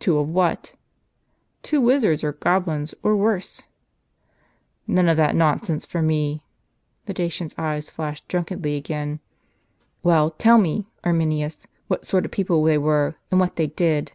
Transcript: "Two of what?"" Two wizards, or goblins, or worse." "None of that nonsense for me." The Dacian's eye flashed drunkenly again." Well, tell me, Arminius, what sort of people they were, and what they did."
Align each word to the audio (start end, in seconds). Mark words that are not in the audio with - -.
"Two 0.00 0.18
of 0.18 0.28
what?"" 0.28 0.72
Two 1.62 1.80
wizards, 1.80 2.24
or 2.24 2.32
goblins, 2.32 2.96
or 3.04 3.16
worse." 3.16 3.62
"None 4.88 5.08
of 5.08 5.16
that 5.18 5.36
nonsense 5.36 5.86
for 5.86 6.02
me." 6.02 6.42
The 7.06 7.14
Dacian's 7.14 7.56
eye 7.56 7.80
flashed 7.80 8.26
drunkenly 8.26 8.74
again." 8.74 9.20
Well, 10.02 10.32
tell 10.32 10.58
me, 10.58 10.88
Arminius, 11.04 11.68
what 11.86 12.04
sort 12.04 12.24
of 12.24 12.32
people 12.32 12.64
they 12.64 12.76
were, 12.76 13.14
and 13.30 13.38
what 13.38 13.54
they 13.54 13.68
did." 13.68 14.14